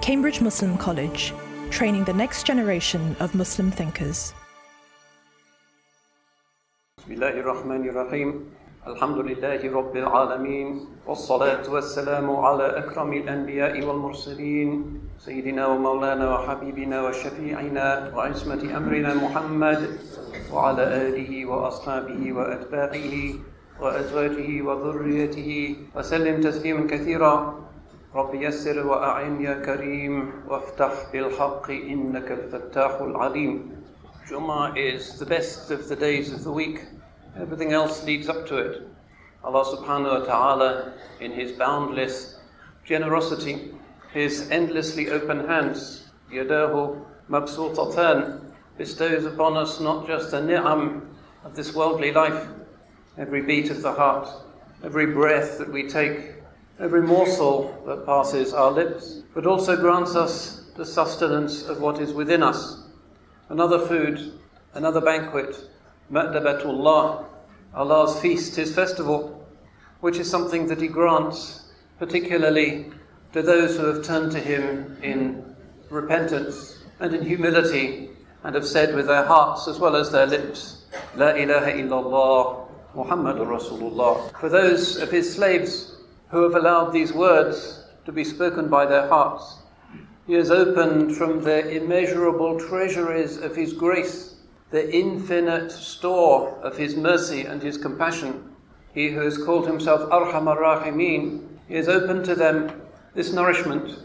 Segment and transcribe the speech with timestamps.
[0.00, 1.34] Cambridge Muslim College,
[1.70, 4.32] training the next generation of Muslim thinkers.
[6.98, 8.28] بسم الله الرحمن الرحيم
[8.86, 10.68] الحمد لله رب العالمين
[11.06, 14.70] والصلاة والسلام على أكرم الأنبياء والمرسلين
[15.18, 19.98] سيدنا ومولانا وحبيبنا وشفيعنا وعصمة أمرنا محمد
[20.52, 23.14] وعلى آله وأصحابه وأتباعه
[23.80, 27.34] وأزواجه وذريته وسلم تسليما كثيرا
[28.14, 33.76] رب يسر وأعن يا كريم وافتح بالحق إنك الفتاح العليم
[34.28, 36.82] Jummah is the best of the days of the week.
[37.38, 38.82] Everything else leads up to it.
[39.44, 42.40] Allah subhanahu wa ta'ala, in His boundless
[42.84, 43.72] generosity,
[44.12, 48.40] His endlessly open hands, yadahu mabsutatan,
[48.76, 51.08] bestows upon us not just the ni'am
[51.44, 52.48] of this worldly life,
[53.16, 54.28] every beat of the heart,
[54.82, 56.32] every breath that we take,
[56.79, 62.13] every morsel that passes our lips, but also grants us the sustenance of what is
[62.13, 62.83] within us.
[63.49, 64.33] Another food,
[64.73, 65.69] another banquet,
[66.11, 67.25] Ma'dabatullah,
[67.73, 69.45] Allah's feast, His festival,
[69.99, 72.91] which is something that He grants particularly
[73.33, 75.55] to those who have turned to Him in
[75.89, 78.09] repentance and in humility
[78.43, 80.85] and have said with their hearts as well as their lips,
[81.15, 84.37] La ilaha illallah, Muhammadur Rasulullah.
[84.39, 85.95] For those of His slaves
[86.31, 89.59] who have allowed these words to be spoken by their hearts,
[90.25, 94.35] He has opened from the immeasurable treasuries of His grace
[94.71, 98.55] the infinite store of His mercy and His compassion.
[98.93, 102.81] He who has called Himself Arhamar Rahimeen, He has opened to them
[103.13, 103.99] this nourishment,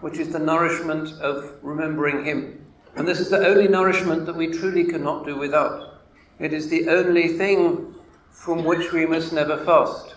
[0.00, 2.64] which is the nourishment of remembering Him.
[2.96, 6.00] And this is the only nourishment that we truly cannot do without.
[6.38, 7.94] It is the only thing
[8.30, 10.14] from which we must never fast,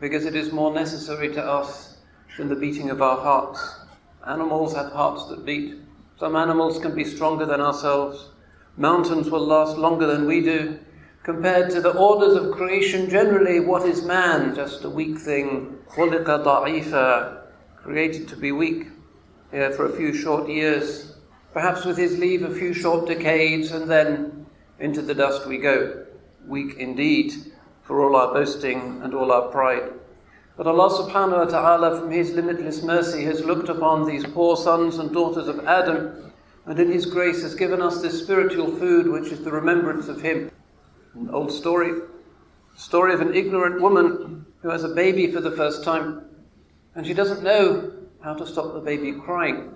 [0.00, 1.96] because it is more necessary to us
[2.36, 3.80] than the beating of our hearts.
[4.26, 5.76] Animals have hearts that beat.
[6.18, 8.30] Some animals can be stronger than ourselves.
[8.76, 10.78] Mountains will last longer than we do.
[11.22, 14.54] Compared to the orders of creation, generally, what is man?
[14.54, 15.78] Just a weak thing.
[15.90, 17.42] خُلِقَ ضَعِيفًا
[17.76, 18.88] Created to be weak.
[19.50, 21.16] Here for a few short years.
[21.52, 24.46] Perhaps with his leave, a few short decades, and then
[24.78, 26.04] into the dust we go.
[26.46, 27.32] Weak indeed,
[27.91, 29.83] for all our boasting and all our pride.
[30.55, 34.97] But Allah subhanahu wa ta'ala, from His limitless mercy, has looked upon these poor sons
[34.97, 36.31] and daughters of Adam
[36.65, 40.21] and in His grace has given us this spiritual food which is the remembrance of
[40.21, 40.49] Him.
[41.15, 41.99] An old story,
[42.77, 46.23] story of an ignorant woman who has a baby for the first time,
[46.95, 47.91] and she doesn't know
[48.21, 49.75] how to stop the baby crying.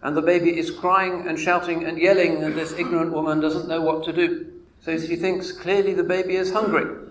[0.00, 3.82] And the baby is crying and shouting and yelling, and this ignorant woman doesn't know
[3.82, 4.50] what to do.
[4.80, 7.04] So she thinks clearly the baby is hungry.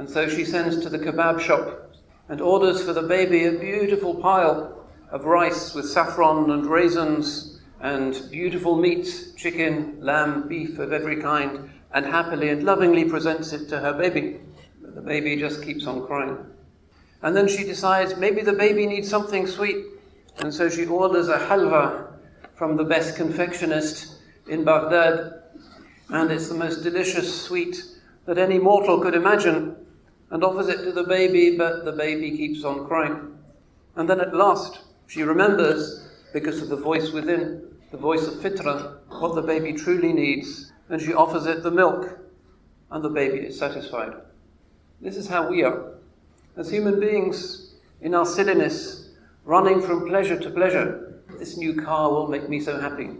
[0.00, 1.92] And so she sends to the kebab shop
[2.30, 8.18] and orders for the baby a beautiful pile of rice with saffron and raisins and
[8.30, 13.78] beautiful meat, chicken, lamb, beef of every kind, and happily and lovingly presents it to
[13.78, 14.40] her baby.
[14.80, 16.46] But the baby just keeps on crying.
[17.20, 19.84] And then she decides maybe the baby needs something sweet,
[20.38, 22.10] and so she orders a halwa
[22.54, 24.14] from the best confectionist
[24.48, 25.42] in Baghdad,
[26.08, 27.84] and it's the most delicious sweet
[28.24, 29.76] that any mortal could imagine,
[30.30, 33.36] and offers it to the baby, but the baby keeps on crying.
[33.96, 38.98] And then at last, she remembers, because of the voice within, the voice of fitra,
[39.08, 42.18] what the baby truly needs, and she offers it the milk,
[42.90, 44.14] and the baby is satisfied.
[45.00, 45.94] This is how we are.
[46.56, 49.10] As human beings, in our silliness,
[49.44, 53.10] running from pleasure to pleasure, this new car will make me so happy.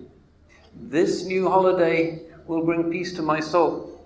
[0.74, 3.99] This new holiday will bring peace to my soul.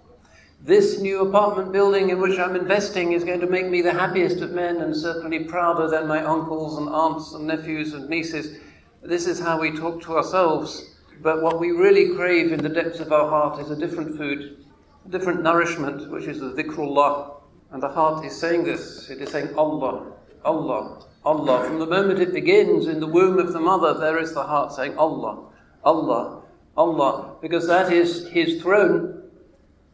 [0.65, 4.39] This new apartment building in which I'm investing is going to make me the happiest
[4.39, 8.57] of men and certainly prouder than my uncles and aunts and nephews and nieces.
[9.03, 10.97] This is how we talk to ourselves.
[11.21, 14.65] But what we really crave in the depths of our heart is a different food,
[15.05, 17.35] a different nourishment, which is the dhikrullah.
[17.73, 19.11] And the heart is saying this.
[19.11, 20.15] It is saying Allah,
[20.47, 21.67] Allah, Allah.
[21.67, 24.73] From the moment it begins in the womb of the mother, there is the heart
[24.73, 25.45] saying Allah,
[25.85, 26.43] Allah,
[26.75, 27.37] Allah.
[27.43, 29.24] Because that is His throne.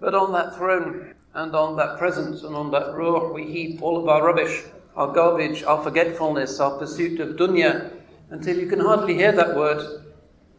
[0.01, 3.99] But on that throne and on that presence and on that ruh, we heap all
[3.99, 4.63] of our rubbish,
[4.97, 7.93] our garbage, our forgetfulness, our pursuit of dunya,
[8.31, 10.05] until you can hardly hear that word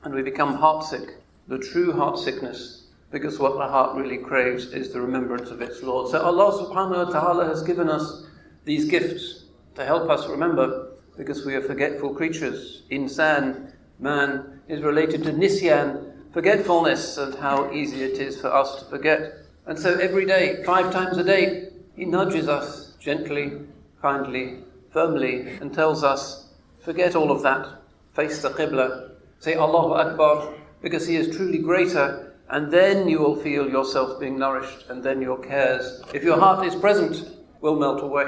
[0.04, 1.16] and we become heartsick,
[1.48, 6.10] the true heartsickness, because what the heart really craves is the remembrance of its Lord.
[6.10, 8.26] So Allah subhanahu wa ta'ala has given us
[8.66, 9.46] these gifts
[9.76, 12.84] to help us remember, because we are forgetful creatures.
[12.92, 18.86] Insan, man, is related to nisyan, forgetfulness, and how easy it is for us to
[18.86, 19.34] forget.
[19.66, 23.54] And so every day, five times a day, He nudges us gently,
[24.02, 24.60] kindly,
[24.92, 26.48] firmly, and tells us,
[26.80, 27.68] forget all of that.
[28.14, 33.36] face the Qibla, say Allahu Akbar, because He is truly greater, and then you will
[33.36, 38.04] feel yourself being nourished, and then your cares, if your heart is present, will melt
[38.04, 38.28] away.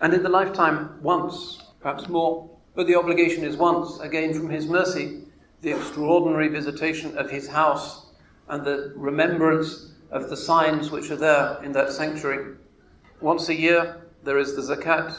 [0.00, 4.66] And in the lifetime, once, perhaps more, but the obligation is once, again from His
[4.66, 5.24] mercy,
[5.60, 8.06] the extraordinary visitation of His house
[8.48, 12.56] and the remembrance of the signs which are there in that sanctuary.
[13.20, 15.16] Once a year, there is the zakat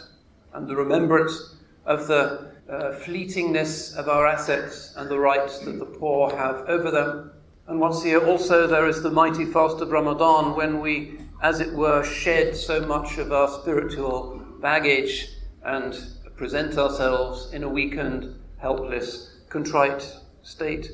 [0.54, 1.56] and the remembrance
[1.86, 6.92] of the uh, fleetingness of our assets and the rights that the poor have over
[6.92, 7.32] them.
[7.68, 11.60] And once a year also there is the mighty fast of Ramadan when we, as
[11.60, 15.30] it were, shed so much of our spiritual baggage
[15.64, 15.98] and
[16.36, 20.16] present ourselves in a weakened, helpless, contrite
[20.50, 20.90] state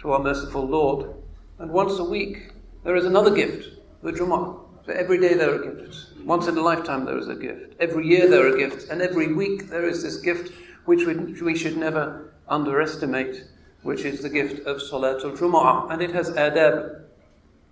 [0.00, 1.14] to our merciful Lord.
[1.58, 2.52] And once a week
[2.82, 3.68] there is another gift,
[4.02, 4.58] the Jummah.
[4.84, 6.10] So every day there are gifts.
[6.24, 7.76] Once in a lifetime there is a gift.
[7.78, 8.88] Every year there are gifts.
[8.88, 10.52] And every week there is this gift
[10.86, 13.44] which we should never underestimate,
[13.82, 15.92] which is the gift of Salatul Jumu'ah.
[15.92, 17.02] And it has adab,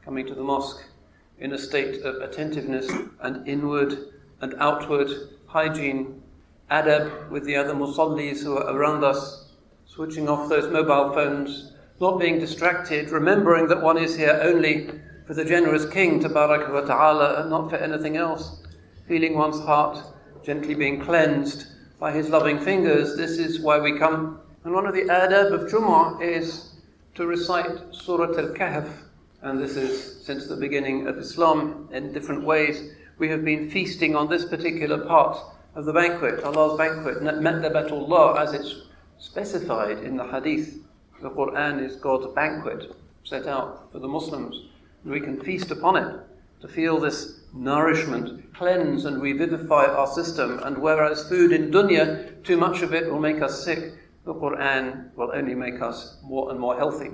[0.05, 0.85] coming to the mosque
[1.41, 2.89] in a state of attentiveness
[3.21, 3.99] and inward
[4.41, 5.11] and outward
[5.47, 6.23] hygiene,
[6.71, 9.48] adab with the other musallis who are around us,
[9.99, 14.89] switching off those mobile phones, not being distracted, remembering that one is here only
[15.27, 18.63] for the generous King, Tabaraka wa Ta'ala, and not for anything else,
[19.09, 19.99] feeling one's heart
[20.45, 21.67] gently being cleansed
[21.99, 23.17] by his loving fingers.
[23.17, 24.39] This is why we come.
[24.63, 26.75] And one of the adab of Jumu'ah is
[27.17, 28.89] to recite Surah Al Kahf.
[29.43, 32.93] And this is since the beginning of Islam in different ways.
[33.19, 35.37] We have been feasting on this particular part
[35.75, 38.88] of the banquet, Allah's banquet, Ma'dabatullah, as it's
[39.19, 40.79] specified in the Hadith.
[41.21, 42.95] The Quran is God's banquet
[43.25, 44.69] set out for the Muslims.
[45.03, 46.21] And we can feast upon it
[46.61, 50.61] to feel this nourishment, cleanse and revivify our system.
[50.65, 53.95] And whereas food in dunya, too much of it will make us sick,
[54.25, 57.11] the Quran will only make us more and more healthy.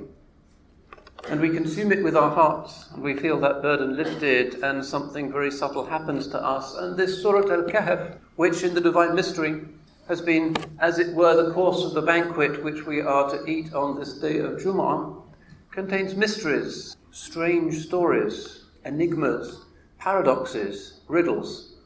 [1.30, 5.32] And we consume it with our hearts, and we feel that burden lifted, and something
[5.32, 6.74] very subtle happens to us.
[6.74, 9.62] And this Surah Al Kahf, which in the Divine Mystery
[10.08, 13.72] has been, as it were, the course of the banquet which we are to eat
[13.72, 15.22] on this day of Jum'ah,
[15.70, 19.64] contains mysteries, strange stories, enigmas,
[19.98, 21.76] paradoxes, riddles.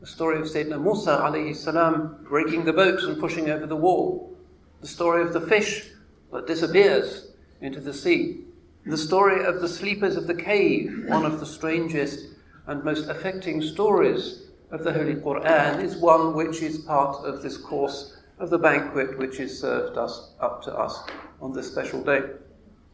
[0.00, 4.36] The story of Sayyidina Musa alayhi salam breaking the boats and pushing over the wall.
[4.80, 5.88] The story of the fish
[6.32, 8.44] that disappears into the sea.
[8.84, 12.30] The story of the sleepers of the cave, one of the strangest
[12.66, 17.58] and most affecting stories of the Holy Quran, is one which is part of this
[17.58, 21.04] course of the banquet which is served us up to us
[21.42, 22.22] on this special day.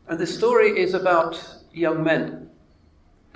[0.08, 1.40] And this story is about
[1.72, 2.50] young men,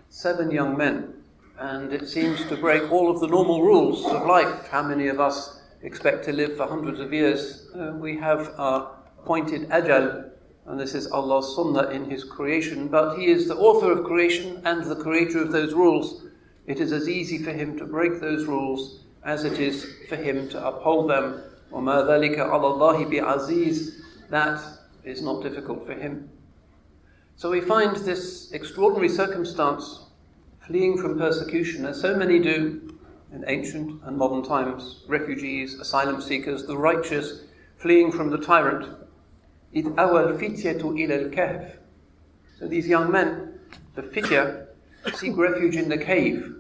[0.09, 1.15] seven young men,
[1.59, 4.69] and it seems to break all of the normal rules of life.
[4.69, 7.69] How many of us expect to live for hundreds of years?
[7.75, 8.91] Uh, we have our
[9.21, 10.31] appointed ajal,
[10.67, 14.61] and this is Allah's sunnah in His creation, but He is the author of creation
[14.65, 16.25] and the creator of those rules.
[16.66, 20.50] It is as easy for Him to break those rules as it is for Him
[20.50, 21.42] to uphold them.
[21.72, 24.62] وَمَا ذَلِكَ عَلَى اللَّهِ بِعَزِيزٍ That
[25.04, 26.30] is not difficult for Him.
[27.36, 30.08] So we find this extraordinary circumstance
[30.66, 32.98] fleeing from persecution, as so many do
[33.32, 37.44] in ancient and modern times refugees, asylum seekers, the righteous
[37.78, 38.90] fleeing from the tyrant.
[39.76, 41.72] إِذْ أَوَى الْفِتْيَةُ إِلَى الْكَهْفِ
[42.60, 43.60] So these young men,
[43.96, 44.68] the fitya,
[45.14, 46.56] seek refuge in the cave,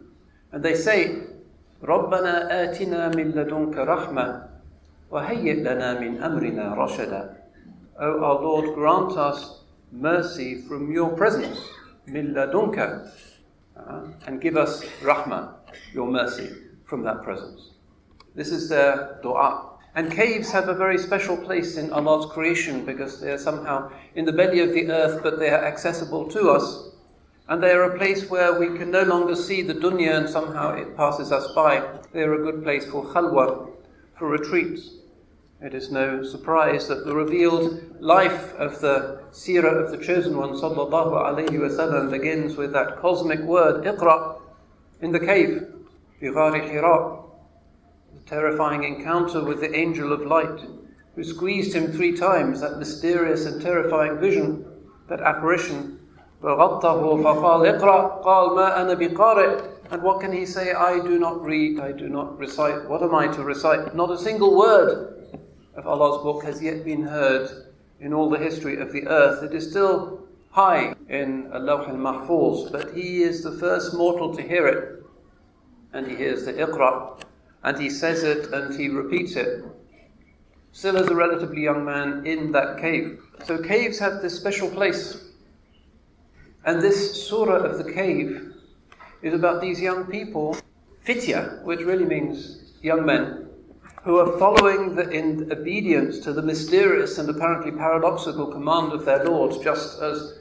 [0.51, 1.24] and they say,
[1.84, 4.48] رَبَّنَا آتِنَا مِن لَدُنْكَ رَحْمَةً
[5.12, 7.38] وَهَيِّئْ لَنَا مِنْ أَمْرِنَا رَشَدًا
[8.00, 11.60] O our Lord, grant us mercy from your presence,
[12.05, 13.10] min ladunka,
[13.75, 15.53] uh, and give us rahmah,
[15.93, 16.51] your mercy,
[16.86, 17.72] from that presence.
[18.36, 19.77] This is their dua.
[19.96, 24.25] And caves have a very special place in Allah's creation because they are somehow in
[24.25, 26.89] the belly of the earth, but they are accessible to us.
[27.49, 30.75] and they are a place where we can no longer see the dunya and somehow
[30.75, 31.82] it passes us by.
[32.12, 33.70] They are a good place for khalwa,
[34.14, 34.90] for retreats.
[35.61, 40.54] It is no surprise that the revealed life of the seerah of the chosen one,
[40.54, 44.40] sallallahu alayhi wasallam, begins with that cosmic word, iqra,
[45.00, 45.62] in the cave,
[46.20, 47.22] bighari hira,
[48.12, 50.66] the terrifying encounter with the angel of light,
[51.14, 54.64] who squeezed him three times, that mysterious and terrifying vision,
[55.08, 56.00] that apparition.
[56.43, 60.74] فغطه فقال اقرأ قال ما أنا بقارئ and what can he say?
[60.74, 62.89] I do not read, I do not recite.
[62.89, 63.96] What am I to recite?
[63.96, 65.29] Not a single word
[65.75, 67.50] of Allah's book has yet been heard
[68.01, 69.43] in all the history of the earth.
[69.43, 74.41] It is still high in Lawh al Mahfuz, but he is the first mortal to
[74.41, 75.03] hear it.
[75.93, 77.22] And he hears the Iqra,
[77.63, 79.63] and he says it and he repeats it.
[80.74, 83.19] still as a relatively young man in that cave.
[83.46, 85.24] So caves have this special place.
[86.64, 88.54] And this surah of the cave
[89.23, 90.57] is about these young people,
[91.00, 93.49] fitya, which really means young men,
[94.04, 99.25] who are following the, in obedience to the mysterious and apparently paradoxical command of their
[99.25, 100.38] Lord, just as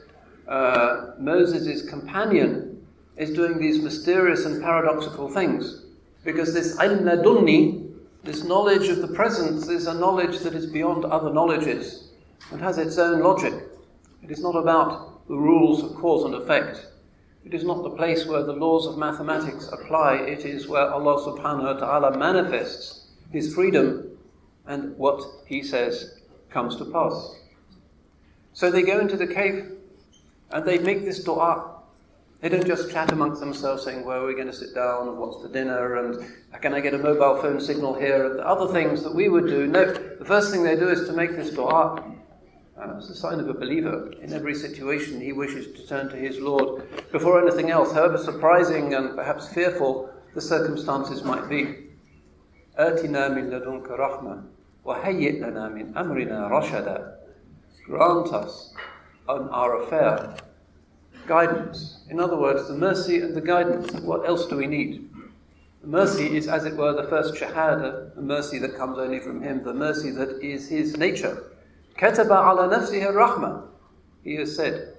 [0.48, 2.84] uh, Moses' companion
[3.16, 5.84] is doing these mysterious and paradoxical things.
[6.24, 11.04] Because this ilm ladunni, this knowledge of the presence, is a knowledge that is beyond
[11.04, 12.10] other knowledges
[12.50, 13.54] and has its own logic.
[14.22, 16.86] It is not about the rules of cause and effect.
[17.44, 20.16] It is not the place where the laws of mathematics apply.
[20.16, 24.16] It is where Allah subhanahu wa ta'ala manifests His freedom
[24.66, 27.36] and what He says comes to pass.
[28.52, 29.72] So they go into the cave
[30.50, 31.70] and they make this dua.
[32.40, 35.16] They don't just chat amongst themselves saying, Where are we going to sit down?
[35.16, 35.96] What's the dinner?
[35.96, 38.26] And uh, can I get a mobile phone signal here?
[38.26, 39.66] And the other things that we would do.
[39.66, 42.02] No, the first thing they do is to make this dua.
[42.81, 44.13] Uh, it's a sign of a believer.
[44.21, 48.93] In every situation, he wishes to turn to his Lord before anything else, however surprising
[48.93, 51.87] and perhaps fearful the circumstances might be.
[52.77, 54.43] آتنا من لدنك رحمة
[54.85, 57.13] وهيئ لنا من أمرنا رشدا
[57.87, 58.73] Grant us
[59.27, 60.35] on our affair
[61.27, 61.99] guidance.
[62.09, 63.91] In other words, the mercy and the guidance.
[64.01, 65.09] What else do we need?
[65.81, 69.41] The mercy is, as it were, the first shahada, the mercy that comes only from
[69.41, 71.43] Him, the mercy that is His nature.
[71.96, 73.66] Kataba ala nafsihi rahma.
[74.22, 74.96] He has said,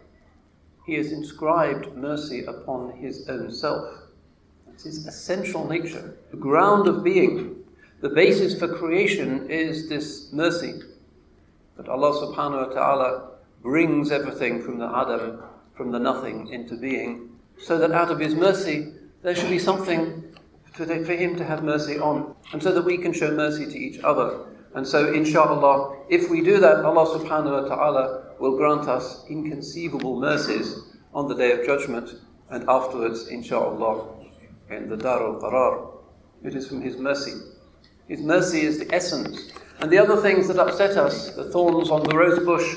[0.86, 3.88] He has inscribed mercy upon His own self.
[4.72, 7.56] It's His essential nature, the ground of being.
[8.02, 10.82] The basis for creation is this mercy
[11.78, 13.32] that Allah subhanahu wa ta'ala
[13.62, 15.42] brings everything from the Adam,
[15.74, 20.24] from the nothing, into being, so that out of His mercy there should be something
[20.74, 24.00] for Him to have mercy on, and so that we can show mercy to each
[24.04, 24.48] other.
[24.76, 30.20] And so, inshallah, if we do that, Allah subhanahu wa ta'ala will grant us inconceivable
[30.20, 30.80] mercies
[31.14, 32.16] on the day of judgment
[32.50, 34.08] and afterwards, inshallah,
[34.70, 35.90] in the Dar al Qarar.
[36.44, 37.34] It is from His mercy.
[38.08, 39.52] His mercy is the essence.
[39.80, 42.76] And the other things that upset us, the thorns on the rose bush,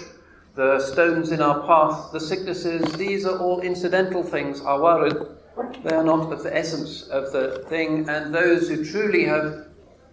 [0.55, 5.37] the stones in our path, the sicknesses, these are all incidental things, awarid.
[5.83, 8.09] They are not of the essence of the thing.
[8.09, 9.67] And those who truly have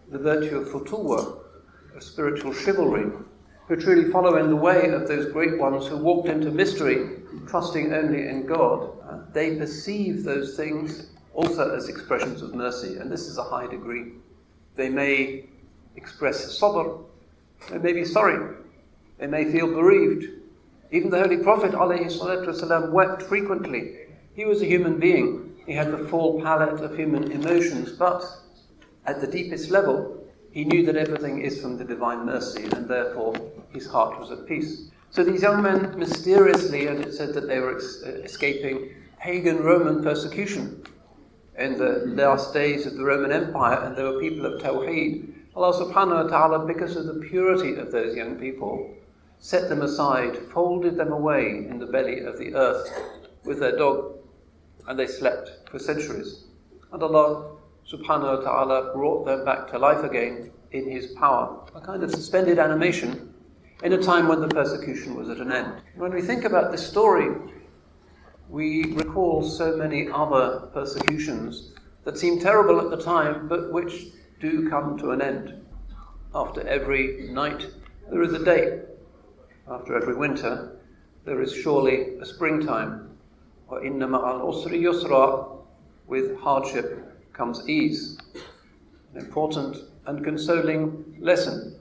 [0.10, 1.43] the virtue of futuwa,
[1.96, 3.12] of spiritual chivalry,
[3.68, 7.10] who truly follow in the way of those great ones who walked into mystery,
[7.48, 13.28] trusting only in God, they perceive those things also as expressions of mercy, and this
[13.28, 14.14] is a high degree.
[14.76, 15.46] They may
[15.96, 17.04] express sabr,
[17.70, 18.56] they may be sorry,
[19.18, 20.26] they may feel bereaved.
[20.92, 23.96] Even the Holy Prophet ﷺ wept frequently.
[24.36, 25.56] He was a human being.
[25.66, 28.24] He had the full palette of human emotions, but
[29.06, 30.23] at the deepest level,
[30.54, 33.34] he knew that everything is from the divine mercy, and therefore
[33.74, 34.92] his heart was at peace.
[35.10, 39.64] So these young men mysteriously, and it said that they were ex- uh, escaping pagan
[39.64, 40.84] Roman persecution
[41.58, 45.34] in the last days of the Roman Empire, and they were people of Tawheed.
[45.56, 48.94] Allah subhanahu wa ta'ala, because of the purity of those young people,
[49.40, 52.94] set them aside, folded them away in the belly of the earth
[53.44, 54.18] with their dog,
[54.88, 56.46] and they slept for centuries.
[56.92, 57.58] And Allah
[57.92, 61.60] subhanahu wa ta'ala brought them back to life again in his power.
[61.76, 63.34] A kind of suspended animation
[63.84, 65.82] in a time when the persecution was at an end.
[65.96, 67.30] When we think about this story,
[68.50, 71.74] we recall so many other persecutions
[72.06, 74.08] that seem terrible at the time, but which
[74.40, 75.62] do come to an end.
[76.34, 77.68] After every night,
[78.10, 78.82] there is a day.
[79.70, 80.78] After every winter,
[81.26, 83.10] there is surely a springtime.
[83.68, 85.58] Or inna ma'al usri yusra,
[86.08, 88.18] with hardship comes ease.
[89.14, 91.76] An important and consoling lesson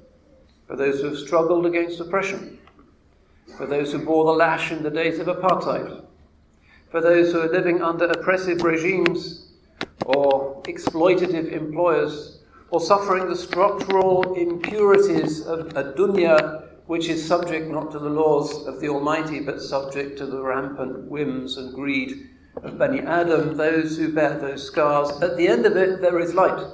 [0.66, 2.58] for those who have struggled against oppression,
[3.56, 6.04] for those who bore the lash in the days of apartheid,
[6.90, 9.52] for those who are living under oppressive regimes
[10.06, 12.40] or exploitative employers,
[12.70, 18.66] or suffering the structural impurities of a dunya which is subject not to the laws
[18.66, 23.96] of the Almighty but subject to the rampant whims and greed of Bani Adam, those
[23.96, 26.66] who bear those scars, at the end of it, there is light.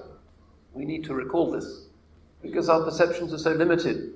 [0.72, 1.86] We need to recall this
[2.42, 4.14] because our perceptions are so limited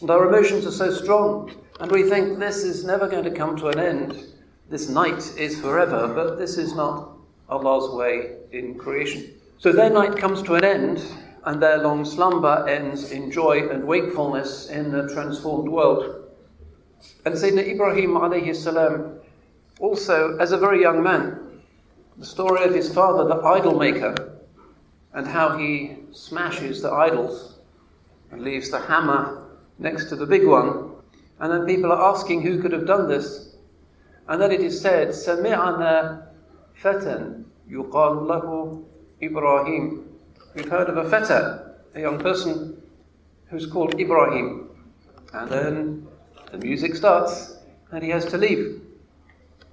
[0.00, 3.56] and our emotions are so strong, and we think this is never going to come
[3.58, 4.24] to an end.
[4.68, 7.12] This night is forever, but this is not
[7.48, 9.34] Allah's way in creation.
[9.58, 11.04] So their night comes to an end,
[11.44, 16.30] and their long slumber ends in joy and wakefulness in a transformed world.
[17.24, 19.20] And Sayyidina Ibrahim alayhi salam
[19.78, 21.38] also, as a very young man,
[22.16, 24.14] the story of his father, the idol maker,
[25.14, 27.58] and how he smashes the idols
[28.30, 29.48] and leaves the hammer
[29.78, 30.90] next to the big one.
[31.40, 33.56] And then people are asking who could have done this.
[34.28, 36.26] And then it is said, سَمِعَنَا
[36.80, 38.84] فَتًا يُقَالُ لَهُ
[39.22, 40.08] Ibrahim.
[40.54, 42.82] We've heard of a fata, a young person
[43.46, 44.68] who's called Ibrahim.
[45.32, 46.06] And then
[46.50, 47.56] the music starts
[47.90, 48.81] and he has to leave.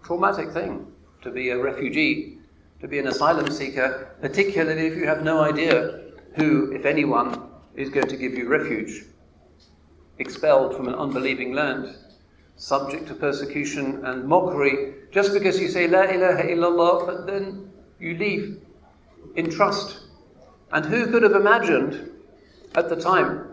[0.10, 0.88] Traumatic thing
[1.22, 2.40] to be a refugee,
[2.82, 6.00] to be an asylum seeker, particularly if you have no idea
[6.36, 9.06] who, if anyone, is going to give you refuge.
[10.18, 11.96] Expelled from an unbelieving land,
[12.56, 18.18] subject to persecution and mockery, just because you say La ilaha illallah, but then you
[18.18, 18.62] leave
[19.36, 20.06] in trust.
[20.72, 22.10] And who could have imagined
[22.74, 23.48] at the time?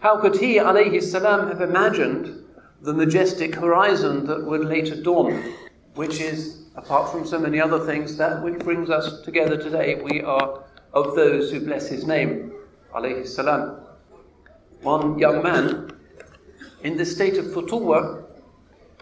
[0.00, 2.46] How could he, alayhi salam, have imagined
[2.80, 5.54] the majestic horizon that would later dawn,
[6.00, 9.96] which is, apart from so many other things, that which brings us together today?
[9.96, 10.64] We are
[10.94, 12.52] of those who bless his name,
[12.94, 13.82] alayhi salam.
[14.80, 15.90] One young man
[16.84, 18.24] in the state of futuwa,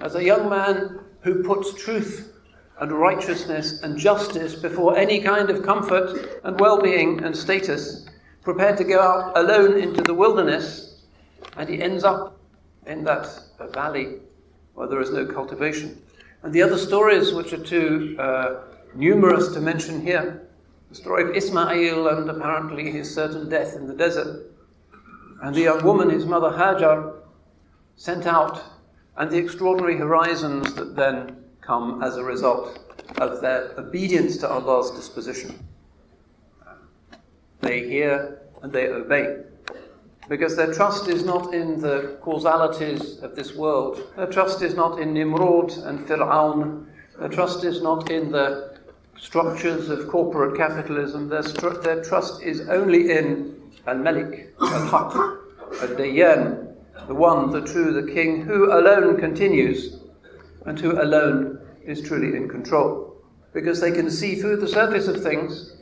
[0.00, 2.32] as a young man who puts truth
[2.80, 8.08] and righteousness and justice before any kind of comfort and well being and status,
[8.42, 11.04] prepared to go out alone into the wilderness,
[11.56, 12.40] and he ends up
[12.86, 13.28] in that
[13.72, 14.16] valley
[14.74, 16.02] where there is no cultivation.
[16.42, 18.60] And the other stories, which are too uh,
[18.94, 20.48] numerous to mention here,
[20.88, 24.50] the story of Ismail and apparently his certain death in the desert,
[25.42, 27.14] and the young woman, his mother Hajar,
[27.96, 28.62] sent out,
[29.16, 32.78] and the extraordinary horizons that then come as a result
[33.16, 35.66] of their obedience to Allah's disposition.
[37.60, 39.42] They hear and they obey.
[40.28, 44.12] Because their trust is not in the causalities of this world.
[44.16, 46.86] Their trust is not in Nimrod and Fir'aun.
[47.18, 48.78] Their trust is not in the
[49.18, 51.28] structures of corporate capitalism.
[51.28, 55.14] Their, stru- their trust is only in Al-Malik, Al-Haq,
[55.80, 56.74] Al-Dayyan,
[57.06, 60.00] the one, the true, the king, who alone continues
[60.66, 63.16] and who alone is truly in control.
[63.54, 65.76] Because they can see through the surface of things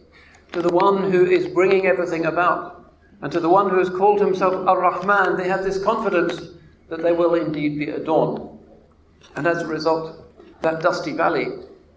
[0.53, 2.76] to the one who is bringing everything about.
[3.23, 6.41] And to the one who has called himself Ar Rahman, they have this confidence
[6.89, 8.59] that they will indeed be adorned.
[9.35, 10.23] And as a result,
[10.63, 11.49] that dusty valley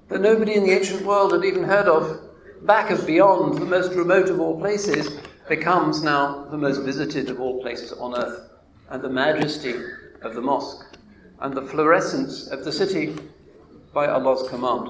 [0.09, 2.19] that nobody in the ancient world had even heard of,
[2.63, 7.39] back of beyond, the most remote of all places, becomes now the most visited of
[7.39, 8.49] all places on earth.
[8.89, 9.75] And the majesty
[10.23, 10.97] of the mosque
[11.41, 13.15] and the fluorescence of the city
[13.93, 14.89] by Allah's command.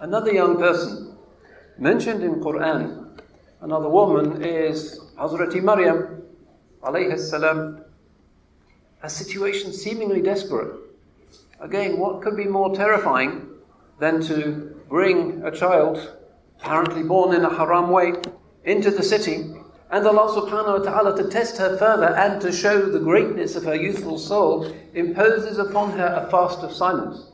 [0.00, 1.16] Another young person
[1.78, 3.18] mentioned in Quran,
[3.62, 6.22] another woman is Hazrati Maryam
[6.82, 7.84] alayhi salam,
[9.02, 10.72] a situation seemingly desperate.
[11.60, 13.46] Again, what could be more terrifying
[13.98, 16.16] than to bring a child,
[16.58, 18.14] apparently born in a haram way,
[18.64, 19.52] into the city,
[19.90, 23.64] and Allah subhanahu wa ta'ala to test her further and to show the greatness of
[23.64, 27.30] her youthful soul, imposes upon her a fast of silence.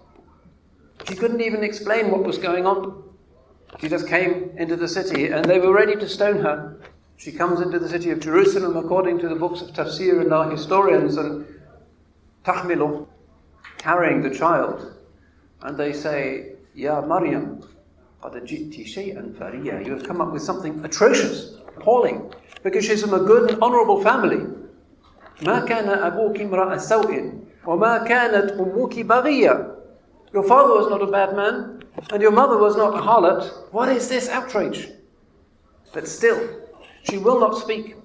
[1.07, 3.05] She couldn't even explain what was going on.
[3.81, 6.81] She just came into the city and they were ready to stone her.
[7.18, 10.50] She comes into the city of Jerusalem according to the books of tafsir and our
[10.50, 11.46] historians and
[12.44, 13.08] tahmilu,
[13.78, 14.94] carrying the child.
[15.62, 17.64] And they say, Ya Maryam,
[18.24, 24.04] you have come up with something atrocious, appalling, because she's from a good and honourable
[24.04, 24.48] family.
[25.42, 27.34] ما كان أبوك امرأ سوء
[27.66, 29.82] وما كانت أمك بغية
[30.34, 33.74] your father was not a bad man, and your mother was not a harlot.
[33.74, 34.88] What is this outrage?
[35.94, 36.40] But still,
[37.06, 37.96] she will not speak,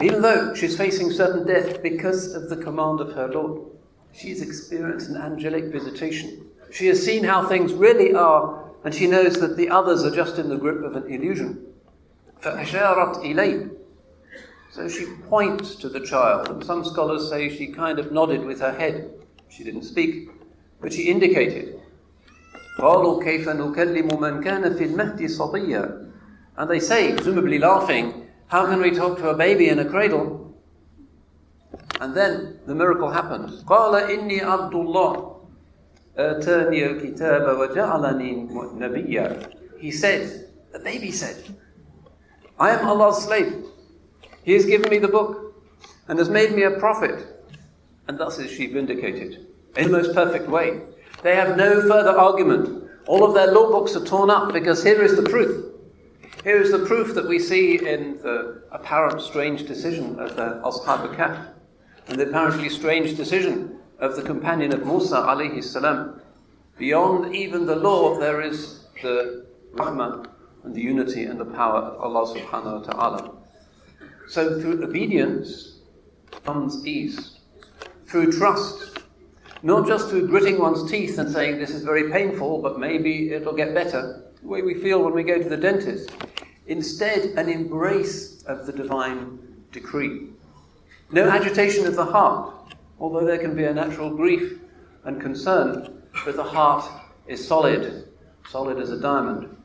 [0.00, 3.62] even though she's facing certain death because of the command of her Lord.
[4.12, 6.46] She's experienced an angelic visitation.
[6.70, 10.38] She has seen how things really are, and she knows that the others are just
[10.38, 11.66] in the grip of an illusion.
[12.42, 13.70] فأشارت إليه
[14.72, 18.60] so she points to the child, and some scholars say she kind of nodded with
[18.60, 19.12] her head.
[19.50, 20.30] She didn't speak
[20.80, 21.78] which he indicated.
[22.78, 26.05] قالوا كيف نكلم من كان في المهد صبيا
[26.56, 30.54] And they say, presumably laughing, how can we talk to a baby in a cradle?
[32.00, 33.64] And then the miracle happens.
[33.64, 35.36] قال إني عبد الله
[36.18, 41.36] آتاني الكتاب وجعلني نبيا He said, the baby said,
[42.58, 43.64] I am Allah's slave.
[44.44, 45.54] He has given me the book
[46.08, 47.26] and has made me a prophet.
[48.08, 50.80] And thus is she vindicated in the most perfect way.
[51.22, 52.90] They have no further argument.
[53.06, 55.72] All of their law books are torn up because here is the proof.
[56.43, 61.15] Here is the proof that we see in the apparent strange decision of the Ashab
[61.15, 61.49] Kahf
[62.07, 66.21] and the apparently strange decision of the companion of Musa alayhi salam.
[66.77, 70.25] Beyond even the law, there is the rahmah
[70.63, 73.31] and the unity and the power of Allah subhanahu wa ta'ala.
[74.27, 75.79] So through obedience
[76.45, 77.39] comes ease.
[78.05, 78.99] Through trust.
[79.63, 83.55] Not just through gritting one's teeth and saying, this is very painful, but maybe it'll
[83.55, 86.11] get better, the way we feel when we go to the dentist.
[86.67, 89.39] Instead, an embrace of the divine
[89.71, 90.27] decree.
[91.11, 94.59] No agitation of the heart, although there can be a natural grief
[95.05, 96.85] and concern, but the heart
[97.27, 98.09] is solid,
[98.49, 99.55] solid as a diamond.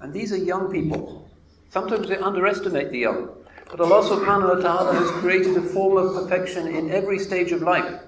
[0.00, 1.28] And these are young people.
[1.70, 3.30] Sometimes we underestimate the young.
[3.70, 7.62] But Allah subhanahu wa ta'ala has created a form of perfection in every stage of
[7.62, 8.00] life.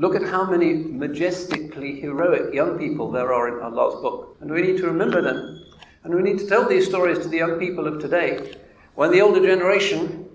[0.00, 4.34] Look at how many majestically heroic young people there are in Allah's book.
[4.40, 5.62] And we need to remember them.
[6.04, 8.54] And we need to tell these stories to the young people of today.
[8.94, 10.26] When the older generation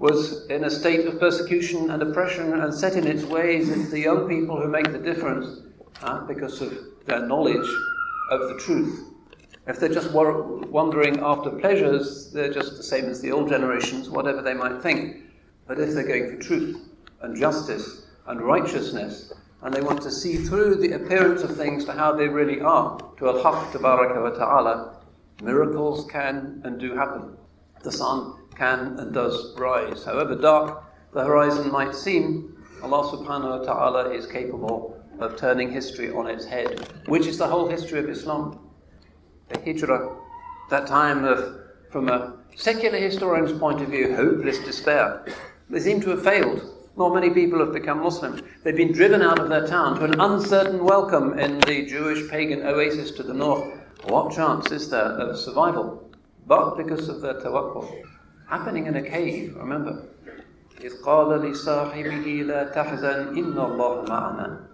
[0.00, 4.00] was in a state of persecution and oppression and set in its ways, it's the
[4.00, 5.60] young people who make the difference
[6.02, 7.68] uh, because of their knowledge
[8.32, 9.04] of the truth.
[9.68, 14.42] If they're just wandering after pleasures, they're just the same as the old generations, whatever
[14.42, 15.18] they might think.
[15.68, 16.88] But if they're going for truth
[17.20, 19.32] and justice and righteousness,
[19.62, 22.98] and they want to see through the appearance of things to how they really are,
[23.18, 25.00] to Al-Haq wa ta'ala,
[25.42, 27.36] miracles can and do happen.
[27.82, 30.04] The sun can and does rise.
[30.04, 36.10] However dark the horizon might seem, Allah subhanahu wa ta'ala is capable of turning history
[36.12, 38.58] on its head, which is the whole history of Islam.
[39.48, 40.16] The Hijrah,
[40.70, 45.24] that time of, from a secular historian's point of view, hopeless despair.
[45.70, 46.81] They seem to have failed.
[46.97, 48.41] Not many people have become Muslim.
[48.63, 52.63] They've been driven out of their town to an uncertain welcome in the Jewish pagan
[52.63, 53.71] oasis to the north.
[54.05, 56.09] What chance is there of survival?
[56.47, 58.03] But because of their tawakkul.
[58.49, 60.07] Happening in a cave, remember.
[60.81, 64.67] إذ قال لصاحبه لا تحزن إن الله معنا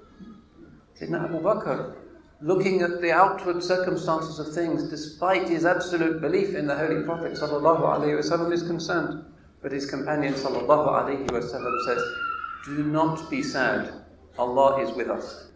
[1.00, 1.96] Sayyidina Abu Bakr,
[2.42, 7.34] looking at the outward circumstances of things, despite his absolute belief in the Holy Prophet
[7.34, 9.26] وسلم, is concerned.
[9.62, 12.04] But his companion وسلم, says,
[12.66, 13.94] Do not be sad,
[14.38, 15.48] Allah is with us.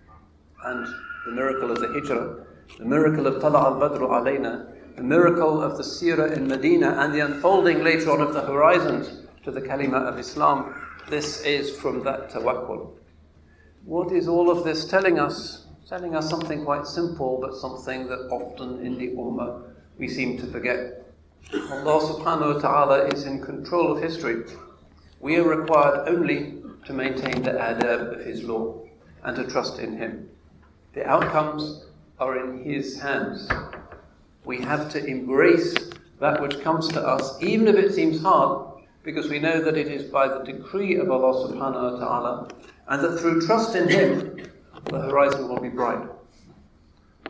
[0.63, 0.87] And
[1.25, 2.45] the miracle of the Hijrah,
[2.79, 7.13] the miracle of Tala al Badru alayna, the miracle of the Seerah in Medina, and
[7.13, 10.73] the unfolding later on of the horizons to the Kalima of Islam,
[11.09, 12.91] this is from that tawakkul.
[13.85, 15.65] What is all of this telling us?
[15.87, 19.63] Telling us something quite simple, but something that often in the Ummah
[19.97, 21.00] we seem to forget.
[21.52, 24.44] Allah subhanahu wa ta'ala is in control of history.
[25.20, 28.80] We are required only to maintain the adab of His law
[29.22, 30.28] and to trust in Him.
[30.94, 31.84] The outcomes
[32.18, 33.48] are in His hands.
[34.44, 35.74] We have to embrace
[36.20, 39.88] that which comes to us, even if it seems hard, because we know that it
[39.88, 42.48] is by the decree of Allah subhanahu wa ta'ala
[42.88, 44.36] and that through trust in Him,
[44.86, 46.08] the horizon will be bright.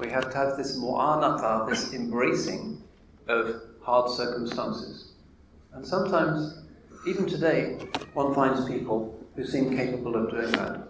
[0.00, 2.82] We have to have this mu'anaka, this embracing
[3.28, 5.12] of hard circumstances.
[5.72, 6.58] And sometimes,
[7.06, 7.78] even today,
[8.14, 10.88] one finds people who seem capable of doing that.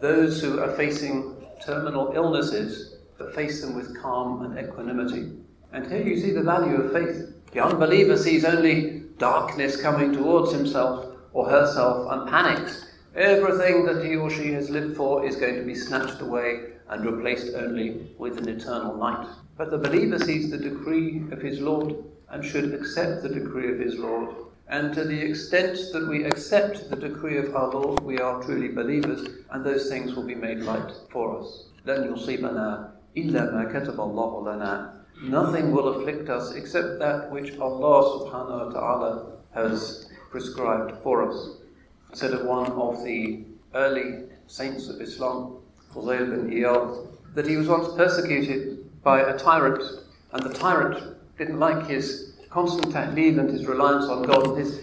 [0.00, 5.32] Those who are facing terminal illnesses, but face them with calm and equanimity.
[5.72, 7.34] And here you see the value of faith.
[7.52, 14.14] The unbeliever sees only darkness coming towards himself or herself and panics Everything that he
[14.14, 18.38] or she has lived for is going to be snatched away and replaced only with
[18.38, 19.26] an eternal night.
[19.57, 21.95] But the believer sees the decree of his Lord
[22.29, 24.35] and should accept the decree of his Lord.
[24.67, 28.69] And to the extent that we accept the decree of our Lord, we are truly
[28.69, 31.65] believers, and those things will be made right for us.
[31.85, 34.91] لن يصيبنا إلا ما كتب الله لنا.
[35.23, 41.57] Nothing will afflict us except that which Allah subhanahu wa ta'ala has prescribed for us
[42.13, 45.57] said of one of the early saints of Islam,
[45.93, 48.76] Fudayl bin Iyad, that he was once persecuted
[49.08, 49.82] by a tyrant,
[50.34, 54.82] and the tyrant didn't like his constant tahleel and his reliance on God and his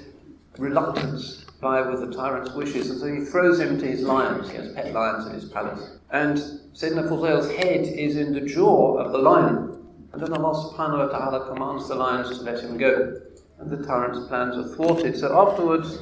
[0.58, 4.50] reluctance by with the tyrant's wishes, and so he throws him to his lions.
[4.50, 6.00] He has pet lions in his palace.
[6.10, 6.40] And
[6.74, 9.86] Sayyidina Fudayl's head is in the jaw of the lion.
[10.12, 13.22] And then Allah subhanahu wa ta'ala commands the lions to let him go.
[13.60, 15.20] And the tyrant's plans are thwarted.
[15.20, 16.00] So afterwards,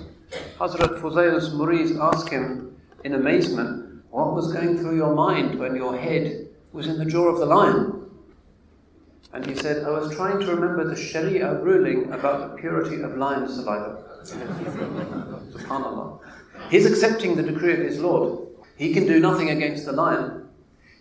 [0.60, 5.98] Hazrat Fuzail's Murids asked him in amazement, What was going through your mind when your
[5.98, 7.92] head was in the jaw of the lion?
[9.34, 13.17] And he said, I was trying to remember the Sharia ruling about the purity of
[13.17, 14.04] lion saliva.
[14.24, 16.19] SubhanAllah.
[16.69, 18.48] He's accepting the decree of his Lord.
[18.78, 20.48] He can do nothing against the lion.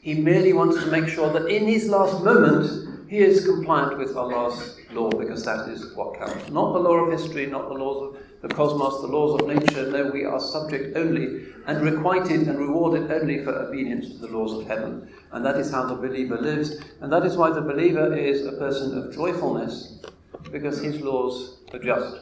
[0.01, 4.17] He merely wants to make sure that in his last moment he is compliant with
[4.17, 6.51] Allah's law because that is what counts.
[6.51, 9.91] Not the law of history, not the laws of the cosmos, the laws of nature.
[9.91, 14.53] No, we are subject only and requited and rewarded only for obedience to the laws
[14.53, 15.09] of heaven.
[15.31, 16.81] And that is how the believer lives.
[17.01, 20.03] And that is why the believer is a person of joyfulness
[20.51, 22.17] because his laws are just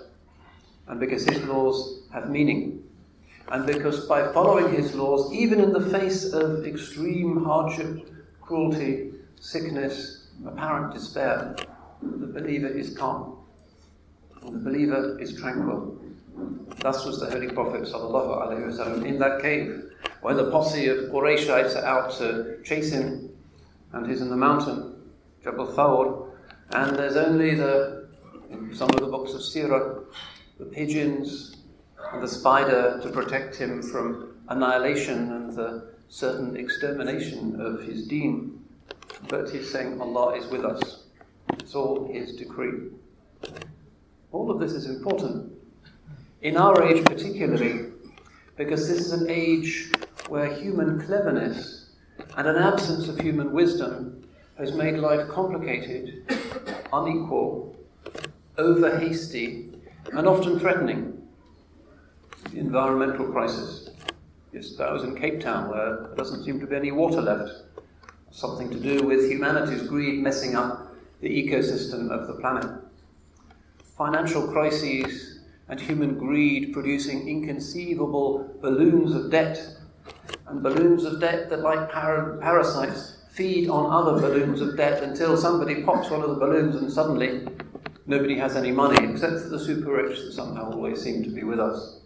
[0.89, 2.85] and because his laws have meaning.
[3.51, 8.09] and because by following his laws, even in the face of extreme hardship,
[8.41, 11.57] cruelty, sickness, apparent despair,
[12.03, 13.39] the believer is calm.
[14.43, 16.00] And the believer is tranquil.
[16.80, 21.84] Thus was the Holy Prophet وسلم, in that cave when the posse of Quraysh set
[21.84, 23.30] out to chase him,
[23.94, 24.96] and he's in the mountain,
[25.44, 26.30] Jabal Thawr,
[26.72, 28.08] and there's only the,
[28.50, 30.04] in some of the books of Sirah,
[30.58, 31.58] the pigeons
[32.12, 38.64] and the spider to protect him from annihilation and the certain extermination of his deen.
[39.28, 41.06] But he's saying Allah is with us.
[41.54, 42.90] It's all His decree.
[44.32, 45.52] All of this is important.
[46.43, 47.91] in our age, particularly,
[48.57, 49.93] because this is an age
[50.29, 51.91] where human cleverness
[52.35, 54.27] and an absence of human wisdom
[54.57, 56.25] has made life complicated,
[56.95, 57.77] unequal,
[58.57, 59.71] over hasty,
[60.15, 61.29] and often threatening.
[62.51, 63.91] The environmental crisis.
[64.51, 67.53] Yes, I was in Cape Town, where there doesn't seem to be any water left.
[68.31, 72.67] Something to do with humanity's greed messing up the ecosystem of the planet.
[73.99, 75.30] Financial crises
[75.71, 79.77] and human greed producing inconceivable balloons of debt,
[80.49, 85.37] and balloons of debt that, like par- parasites, feed on other balloons of debt until
[85.37, 87.47] somebody pops one of the balloons and suddenly
[88.07, 91.45] nobody has any money except for the super rich that somehow always seem to be
[91.45, 92.01] with us.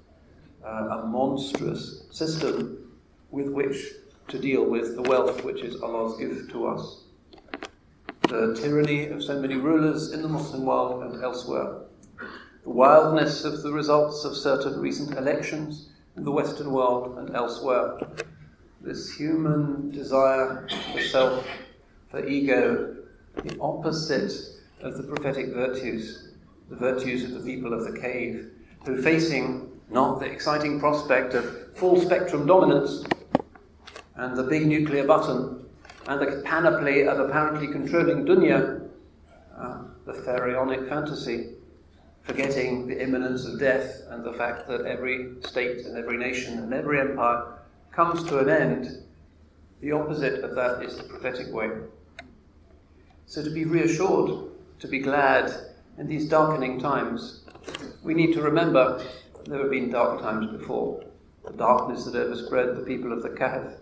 [0.62, 2.90] Uh, a monstrous system
[3.30, 3.92] with which
[4.28, 7.04] to deal with the wealth which is Allah's gift to us.
[8.28, 11.83] The tyranny of so many rulers in the Muslim world and elsewhere.
[12.64, 17.98] The wildness of the results of certain recent elections in the Western world and elsewhere.
[18.80, 21.46] This human desire for self,
[22.10, 22.96] for ego,
[23.42, 24.32] the opposite
[24.80, 26.30] of the prophetic virtues,
[26.70, 28.50] the virtues of the people of the cave,
[28.86, 33.04] who facing not the exciting prospect of full spectrum dominance,
[34.16, 35.66] and the big nuclear button
[36.06, 38.88] and the panoply of apparently controlling dunya,
[39.54, 41.53] uh, the pharaonic fantasy,
[42.24, 46.72] forgetting the imminence of death and the fact that every state and every nation and
[46.72, 47.44] every empire
[47.92, 49.04] comes to an end,
[49.80, 51.70] the opposite of that is the prophetic way.
[53.26, 55.52] So to be reassured, to be glad
[55.98, 57.42] in these darkening times,
[58.02, 59.04] we need to remember
[59.46, 61.04] there have been dark times before.
[61.46, 63.74] The darkness that overspread the people of the Kahf,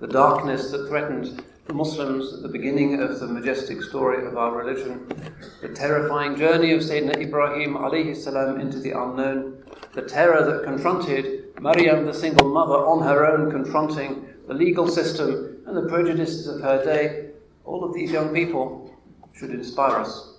[0.00, 5.06] the darkness that threatened Muslims at the beginning of the majestic story of our religion,
[5.60, 9.62] the terrifying journey of Sayyidina Ibrahim alayhi salam into the unknown,
[9.94, 15.62] the terror that confronted Maryam, the single mother, on her own, confronting the legal system
[15.66, 17.30] and the prejudices of her day,
[17.64, 18.94] all of these young people
[19.32, 20.38] should inspire us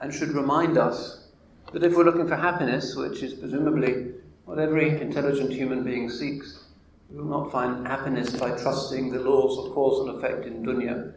[0.00, 1.28] and should remind us
[1.72, 4.12] that if we're looking for happiness, which is presumably
[4.44, 6.59] what every intelligent human being seeks,
[7.10, 11.12] we will not find happiness by trusting the laws of cause and effect in dunya.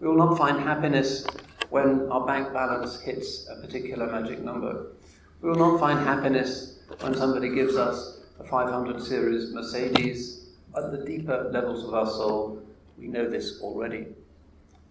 [0.00, 1.26] We will not find happiness
[1.70, 4.92] when our bank balance hits a particular magic number.
[5.42, 10.46] We will not find happiness when somebody gives us a 500 series Mercedes.
[10.76, 12.62] At the deeper levels of our soul,
[12.96, 14.06] we know this already.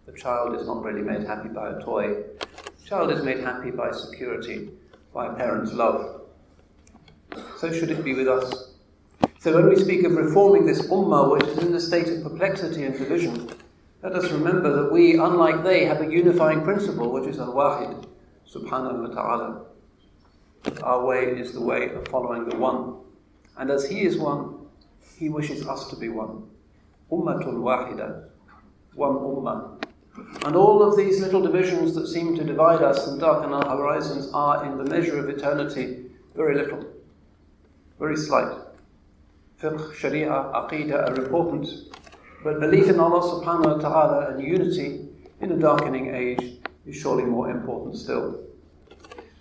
[0.05, 2.13] The child is not really made happy by a toy.
[2.13, 4.69] The child is made happy by security,
[5.13, 6.21] by a parent's love.
[7.57, 8.66] So should it be with us.
[9.47, 12.83] So when we speak of reforming this ummah, which is in a state of perplexity
[12.83, 13.49] and division,
[14.03, 18.05] let us remember that we, unlike they, have a unifying principle, which is al-wahid,
[18.45, 19.65] subhanahu wa ta'ala.
[20.83, 22.95] Our way is the way of following the one.
[23.55, 24.67] And as he is one,
[25.17, 26.43] he wishes us to be one.
[27.09, 28.27] Ummatul wahida,
[28.95, 29.81] one ummah.
[30.43, 34.29] And all of these little divisions that seem to divide us and darken our horizons
[34.33, 36.85] are, in the measure of eternity, very little,
[37.97, 38.66] very slight
[39.61, 41.67] fiqh, sharia, aqidah are important,
[42.43, 45.07] but belief in Allah subhanahu wa ta'ala and unity
[45.41, 48.43] in a darkening age is surely more important still.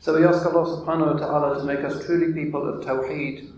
[0.00, 3.50] So we ask Allah subhanahu wa ta'ala to make us truly people of tawheed,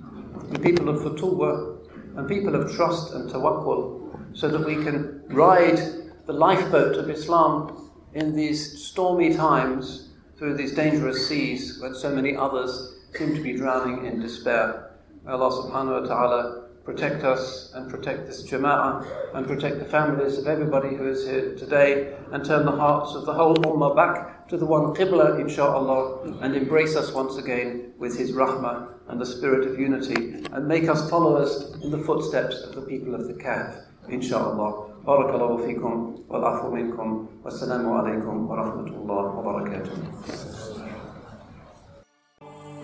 [0.49, 1.79] and people of futuwah,
[2.17, 5.79] and people of trust and tawakkul, so that we can ride
[6.27, 12.37] the lifeboat of Islam in these stormy times through these dangerous seas when so many
[12.37, 14.88] others seem to be drowning in despair.
[15.25, 20.39] May Allah subhanahu wa ta'ala protect us and protect this jama'ah and protect the families
[20.39, 24.49] of everybody who is here today and turn the hearts of the whole ummah back
[24.49, 29.27] to the one qibla insha'Allah and embrace us once again with his rahmah and the
[29.27, 33.35] spirit of unity and make us followers in the footsteps of the people of the
[33.35, 35.05] ka'bah insha'Allah.
[35.05, 39.59] Barakallahu fikum wal afu minkum wassalamu alaykum wa rahmatullah wa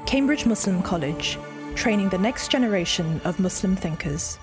[0.04, 1.38] Cambridge Muslim College
[1.74, 4.38] training the next generation of Muslim thinkers.